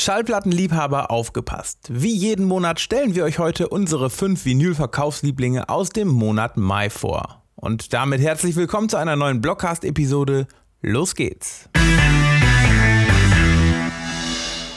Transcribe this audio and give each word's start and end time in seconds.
Schallplattenliebhaber 0.00 1.10
aufgepasst. 1.10 1.88
Wie 1.90 2.14
jeden 2.14 2.46
Monat 2.46 2.80
stellen 2.80 3.14
wir 3.14 3.24
euch 3.24 3.38
heute 3.38 3.68
unsere 3.68 4.08
fünf 4.08 4.46
Vinyl-Verkaufslieblinge 4.46 5.68
aus 5.68 5.90
dem 5.90 6.08
Monat 6.08 6.56
Mai 6.56 6.88
vor. 6.88 7.42
Und 7.54 7.92
damit 7.92 8.22
herzlich 8.22 8.56
willkommen 8.56 8.88
zu 8.88 8.96
einer 8.96 9.16
neuen 9.16 9.42
Blockcast-Episode. 9.42 10.46
Los 10.80 11.14
geht's! 11.14 11.68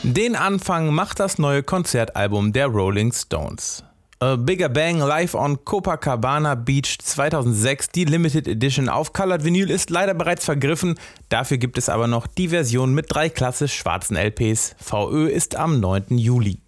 Den 0.03 0.35
Anfang 0.35 0.93
macht 0.93 1.21
das 1.21 1.39
neue 1.39 1.63
Konzertalbum 1.63 2.51
der 2.51 2.67
Rolling 2.67 3.13
Stones. 3.13 3.85
A 4.23 4.37
Bigger 4.37 4.69
Bang 4.69 4.99
live 4.99 5.35
on 5.35 5.65
Copacabana 5.65 6.55
Beach 6.55 6.97
2006, 6.97 7.89
die 7.89 8.05
Limited 8.05 8.47
Edition 8.47 8.87
auf 8.87 9.11
Colored 9.11 9.43
Vinyl 9.43 9.69
ist 9.69 9.89
leider 9.89 10.13
bereits 10.13 10.45
vergriffen. 10.45 10.95
Dafür 11.27 11.57
gibt 11.57 11.77
es 11.77 11.89
aber 11.89 12.07
noch 12.07 12.25
die 12.25 12.47
Version 12.47 12.93
mit 12.93 13.07
drei 13.09 13.27
klassisch 13.27 13.73
schwarzen 13.73 14.15
LPs. 14.15 14.77
VÖ 14.79 15.27
ist 15.27 15.57
am 15.57 15.81
9. 15.81 16.17
Juli. 16.17 16.59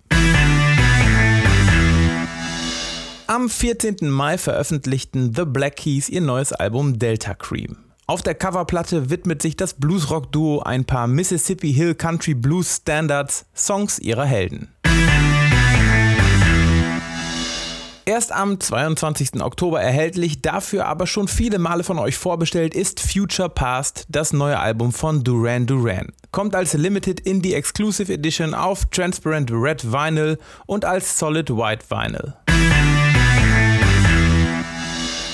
Am 3.27 3.49
14. 3.49 4.09
Mai 4.09 4.37
veröffentlichten 4.37 5.33
The 5.33 5.45
Black 5.45 5.77
Keys 5.77 6.09
ihr 6.09 6.19
neues 6.19 6.51
Album 6.51 6.99
Delta 6.99 7.35
Cream. 7.35 7.77
Auf 8.05 8.21
der 8.21 8.35
Coverplatte 8.35 9.09
widmet 9.09 9.41
sich 9.41 9.55
das 9.55 9.75
Bluesrock-Duo 9.75 10.59
ein 10.59 10.83
paar 10.83 11.07
Mississippi 11.07 11.73
Hill 11.73 11.95
Country 11.95 12.33
Blues 12.33 12.75
Standards, 12.75 13.45
Songs 13.55 13.97
ihrer 13.97 14.25
Helden. 14.25 14.74
Erst 18.15 18.31
am 18.31 18.61
22. 18.61 19.41
Oktober 19.41 19.81
erhältlich, 19.81 20.41
dafür 20.41 20.85
aber 20.85 21.05
schon 21.05 21.27
viele 21.27 21.59
Male 21.59 21.83
von 21.83 21.99
euch 21.99 22.15
vorbestellt, 22.15 22.73
ist 22.73 23.01
Future 23.01 23.49
Past, 23.49 24.05
das 24.07 24.31
neue 24.31 24.57
Album 24.57 24.93
von 24.93 25.21
Duran 25.25 25.65
Duran. 25.65 26.13
Kommt 26.31 26.55
als 26.55 26.71
Limited 26.75 27.19
Indie 27.19 27.53
Exclusive 27.53 28.13
Edition 28.13 28.53
auf 28.53 28.85
Transparent 28.85 29.51
Red 29.51 29.91
Vinyl 29.91 30.37
und 30.65 30.85
als 30.85 31.19
Solid 31.19 31.49
White 31.49 31.83
Vinyl. 31.89 32.33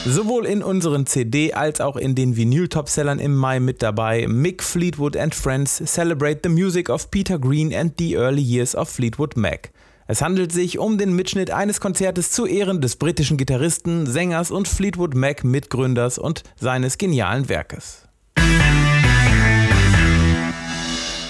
Sowohl 0.07 0.47
in 0.47 0.63
unseren 0.63 1.05
CD- 1.05 1.53
als 1.53 1.81
auch 1.81 1.97
in 1.97 2.15
den 2.15 2.35
Vinyl-Topsellern 2.35 3.19
im 3.19 3.35
Mai 3.35 3.59
mit 3.59 3.83
dabei 3.83 4.25
Mick 4.27 4.63
Fleetwood 4.63 5.15
and 5.15 5.35
Friends 5.35 5.83
Celebrate 5.85 6.39
the 6.41 6.49
Music 6.49 6.89
of 6.89 7.11
Peter 7.11 7.37
Green 7.37 7.75
and 7.75 7.93
the 7.99 8.15
Early 8.15 8.41
Years 8.41 8.73
of 8.73 8.89
Fleetwood 8.89 9.37
Mac. 9.37 9.69
Es 10.11 10.21
handelt 10.21 10.51
sich 10.51 10.77
um 10.77 10.97
den 10.97 11.15
Mitschnitt 11.15 11.51
eines 11.51 11.79
Konzertes 11.79 12.31
zu 12.31 12.45
Ehren 12.45 12.81
des 12.81 12.97
britischen 12.97 13.37
Gitarristen, 13.37 14.05
Sängers 14.05 14.51
und 14.51 14.67
Fleetwood 14.67 15.15
Mac 15.15 15.45
Mitgründers 15.45 16.17
und 16.17 16.43
seines 16.59 16.97
genialen 16.97 17.47
Werkes. 17.47 18.09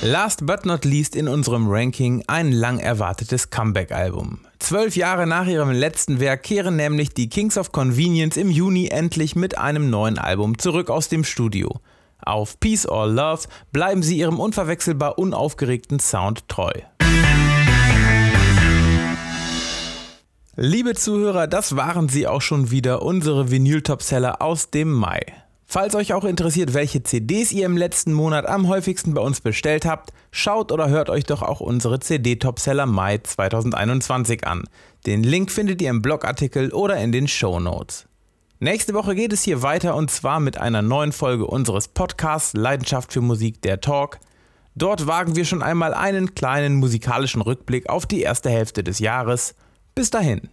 Last 0.02 0.48
but 0.48 0.66
not 0.66 0.84
least 0.84 1.16
in 1.16 1.28
unserem 1.28 1.68
Ranking 1.70 2.24
ein 2.26 2.52
lang 2.52 2.80
erwartetes 2.80 3.52
Comeback-Album. 3.52 4.40
Zwölf 4.58 4.96
Jahre 4.96 5.28
nach 5.28 5.46
ihrem 5.46 5.70
letzten 5.70 6.20
Werk 6.20 6.42
kehren 6.42 6.76
nämlich 6.76 7.14
die 7.14 7.30
Kings 7.30 7.60
of 7.60 7.72
Convenience 7.72 8.36
im 8.36 8.50
Juni 8.50 8.88
endlich 8.88 9.36
mit 9.36 9.60
einem 9.60 9.92
neuen 9.92 10.18
Album 10.18 10.58
zurück 10.58 10.90
aus 10.90 11.08
dem 11.08 11.24
Studio. 11.24 11.80
Auf 12.24 12.60
Peace 12.60 12.88
or 12.88 13.06
Love 13.06 13.44
bleiben 13.72 14.02
sie 14.02 14.18
ihrem 14.18 14.40
unverwechselbar 14.40 15.20
unaufgeregten 15.20 16.00
Sound 16.00 16.48
treu. 16.48 16.74
Liebe 20.64 20.94
Zuhörer, 20.94 21.48
das 21.48 21.76
waren 21.76 22.08
sie 22.08 22.28
auch 22.28 22.44
schon 22.44 22.70
wieder, 22.70 23.02
unsere 23.02 23.50
Vinyl-Topseller 23.50 24.44
aus 24.44 24.70
dem 24.70 24.92
Mai. 24.92 25.20
Falls 25.66 25.96
euch 25.96 26.14
auch 26.14 26.24
interessiert, 26.24 26.76
welche 26.76 27.02
CDs 27.02 27.52
ihr 27.52 27.66
im 27.66 27.78
letzten 27.78 28.14
Monat 28.14 28.46
am 28.46 28.68
häufigsten 28.68 29.16
bei 29.16 29.22
uns 29.22 29.42
bestellt 29.42 29.86
habt, 29.86 30.14
schaut 30.30 30.72
oder 30.72 30.88
hört 30.88 31.10
euch 31.10 31.24
doch 31.24 31.42
auch 31.42 31.62
unsere 31.62 32.00
CD-Topseller 32.00 32.86
Mai 32.86 33.18
2021 33.18 34.46
an. 34.46 34.66
Den 35.08 35.24
Link 35.24 35.50
findet 35.50 35.82
ihr 35.82 35.90
im 35.90 36.04
Blogartikel 36.04 36.72
oder 36.72 36.98
in 36.98 37.12
den 37.12 37.28
Show 37.28 37.60
Notes. 37.60 38.06
Nächste 38.60 38.94
Woche 38.94 39.16
geht 39.16 39.34
es 39.34 39.42
hier 39.42 39.64
weiter 39.64 39.96
und 39.96 40.12
zwar 40.12 40.40
mit 40.40 40.60
einer 40.60 40.84
neuen 40.84 41.12
Folge 41.12 41.48
unseres 41.48 41.88
Podcasts 41.88 42.54
Leidenschaft 42.54 43.14
für 43.14 43.22
Musik, 43.22 43.64
der 43.64 43.82
Talk. 43.82 44.20
Dort 44.76 45.08
wagen 45.08 45.36
wir 45.36 45.46
schon 45.46 45.64
einmal 45.64 45.96
einen 45.96 46.36
kleinen 46.36 46.76
musikalischen 46.76 47.42
Rückblick 47.42 47.90
auf 47.90 48.06
die 48.06 48.22
erste 48.22 48.52
Hälfte 48.52 48.84
des 48.84 49.00
Jahres– 49.00 49.56
bis 49.96 50.10
dahin. 50.10 50.50